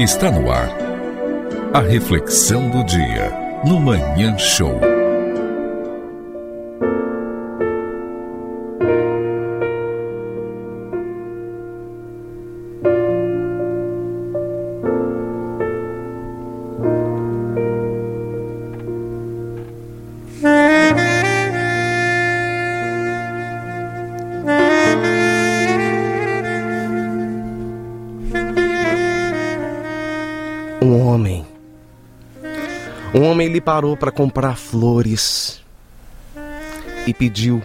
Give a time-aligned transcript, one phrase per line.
[0.00, 0.70] Está no ar.
[1.74, 3.30] A reflexão do dia
[3.66, 4.89] no Manhã Show.
[30.82, 31.44] Um homem.
[33.12, 35.60] Um homem lhe parou para comprar flores
[37.06, 37.62] e pediu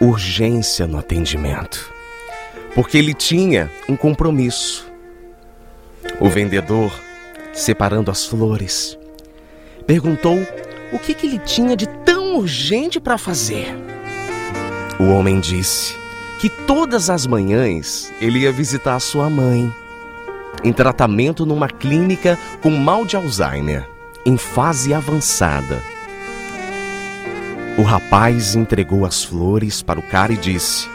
[0.00, 1.92] urgência no atendimento,
[2.74, 4.90] porque ele tinha um compromisso.
[6.18, 6.92] O vendedor,
[7.52, 8.98] separando as flores,
[9.86, 10.44] perguntou
[10.92, 13.68] o que, que ele tinha de tão urgente para fazer.
[14.98, 15.94] O homem disse
[16.40, 19.72] que todas as manhãs ele ia visitar sua mãe
[20.62, 23.88] em tratamento numa clínica com mal de Alzheimer,
[24.24, 25.82] em fase avançada.
[27.78, 30.88] O rapaz entregou as flores para o cara e disse: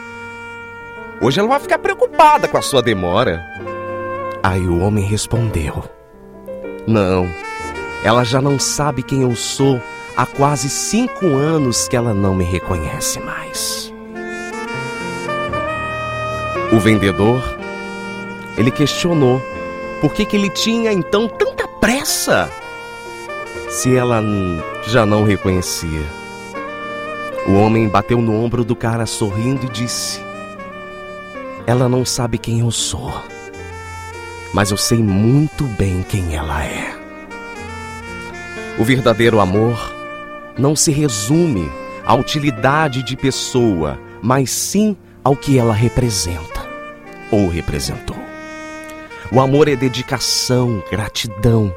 [1.19, 3.43] Hoje ela vai ficar preocupada com a sua demora.
[4.43, 5.83] Aí o homem respondeu:
[6.85, 7.27] Não,
[8.03, 9.81] ela já não sabe quem eu sou
[10.15, 13.91] há quase cinco anos que ela não me reconhece mais.
[16.71, 17.54] O vendedor,
[18.57, 19.41] ele questionou
[20.01, 22.49] por que, que ele tinha então tanta pressa
[23.69, 24.21] se ela
[24.87, 26.03] já não reconhecia.
[27.47, 30.19] O homem bateu no ombro do cara sorrindo e disse:
[31.67, 33.13] Ela não sabe quem eu sou,
[34.53, 36.95] mas eu sei muito bem quem ela é.
[38.79, 39.93] O verdadeiro amor
[40.57, 41.71] não se resume
[42.05, 46.65] à utilidade de pessoa, mas sim ao que ela representa
[47.31, 48.24] ou representou.
[49.35, 51.69] O amor é dedicação, gratidão,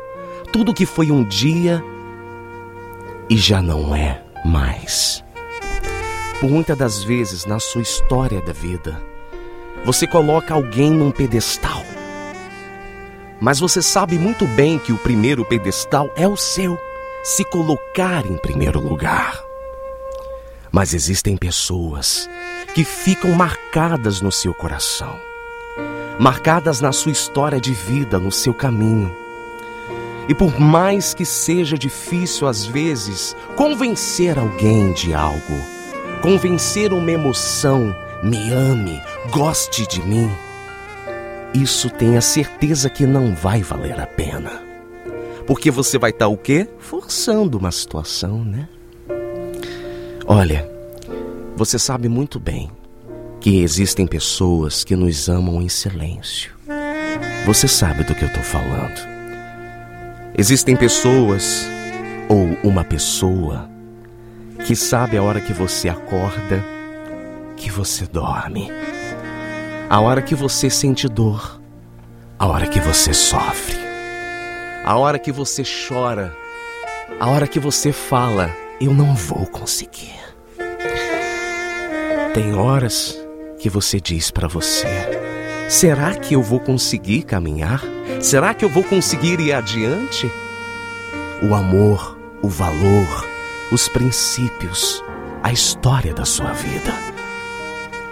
[0.53, 1.83] tudo que foi um dia
[3.29, 5.25] e já não é mais.
[6.39, 9.03] Por muitas das vezes na sua história da vida,
[9.85, 11.83] você coloca alguém num pedestal.
[13.41, 16.79] Mas você sabe muito bem que o primeiro pedestal é o seu,
[17.25, 19.43] se colocar em primeiro lugar.
[20.71, 22.31] Mas existem pessoas
[22.73, 25.19] que ficam marcadas no seu coração
[26.19, 29.15] marcadas na sua história de vida, no seu caminho.
[30.29, 35.55] E por mais que seja difícil às vezes convencer alguém de algo,
[36.21, 40.31] convencer uma emoção, me ame, goste de mim,
[41.55, 44.63] isso tenha certeza que não vai valer a pena.
[45.47, 46.69] Porque você vai estar o quê?
[46.79, 48.69] Forçando uma situação, né?
[50.27, 50.71] Olha,
[51.57, 52.71] você sabe muito bem
[53.41, 56.53] que existem pessoas que nos amam em silêncio.
[57.47, 58.99] Você sabe do que eu estou falando.
[60.37, 61.67] Existem pessoas,
[62.29, 63.69] ou uma pessoa,
[64.65, 66.65] que sabe a hora que você acorda,
[67.57, 68.71] que você dorme,
[69.89, 71.61] a hora que você sente dor,
[72.39, 73.79] a hora que você sofre,
[74.85, 76.37] a hora que você chora,
[77.19, 80.15] a hora que você fala: Eu não vou conseguir.
[82.35, 83.19] Tem horas
[83.59, 84.87] que você diz para você:
[85.69, 87.83] será que eu vou conseguir caminhar?
[88.21, 90.31] Será que eu vou conseguir ir adiante?
[91.43, 93.27] O amor, o valor,
[93.71, 95.05] os princípios,
[95.43, 96.93] a história da sua vida.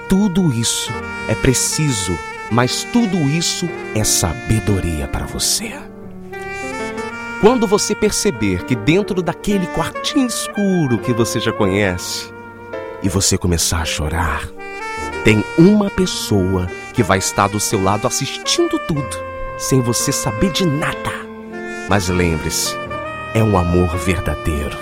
[0.09, 0.93] Tudo isso
[1.29, 2.17] é preciso,
[2.51, 5.73] mas tudo isso é sabedoria para você.
[7.41, 12.35] Quando você perceber que dentro daquele quartinho escuro que você já conhece,
[13.03, 14.49] e você começar a chorar,
[15.27, 19.11] tem uma pessoa que vai estar do seu lado assistindo tudo,
[19.59, 21.11] sem você saber de nada.
[21.89, 22.77] Mas lembre-se,
[23.35, 24.79] é um amor verdadeiro,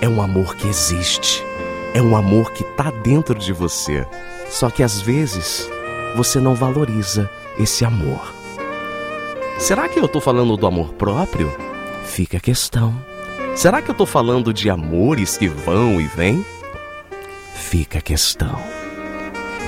[0.00, 1.44] é um amor que existe,
[1.92, 4.06] é um amor que está dentro de você.
[4.48, 5.68] Só que às vezes
[6.16, 7.28] você não valoriza
[7.58, 8.32] esse amor.
[9.58, 11.54] Será que eu estou falando do amor próprio?
[12.06, 12.94] Fica a questão.
[13.54, 16.42] Será que eu estou falando de amores que vão e vêm?
[17.52, 18.81] Fica a questão.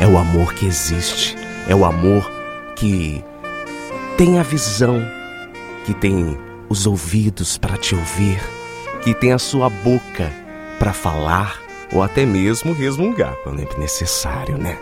[0.05, 1.35] É o amor que existe,
[1.67, 2.31] é o amor
[2.77, 3.25] que
[4.19, 5.01] tem a visão,
[5.87, 6.37] que tem
[6.69, 8.39] os ouvidos para te ouvir,
[9.03, 10.31] que tem a sua boca
[10.79, 11.59] para falar
[11.91, 14.79] ou até mesmo resmungar quando é necessário, né?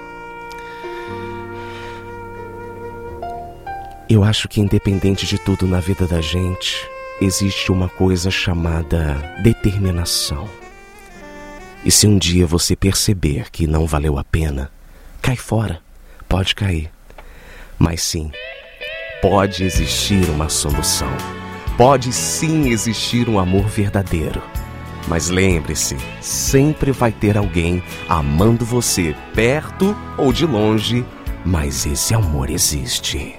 [4.10, 6.84] Eu acho que independente de tudo na vida da gente,
[7.20, 10.48] existe uma coisa chamada determinação.
[11.84, 14.68] E se um dia você perceber que não valeu a pena,
[15.22, 15.80] Cai fora,
[16.28, 16.90] pode cair.
[17.78, 18.32] Mas sim,
[19.22, 21.08] pode existir uma solução.
[21.76, 24.42] Pode sim existir um amor verdadeiro.
[25.06, 31.04] Mas lembre-se, sempre vai ter alguém amando você perto ou de longe,
[31.44, 33.36] mas esse amor existe.